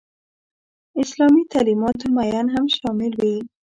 اسلامي 1.03 1.43
تعلیماتو 1.53 2.07
معین 2.15 2.47
هم 2.55 2.65
شامل 2.77 3.11
وي. 3.21 3.35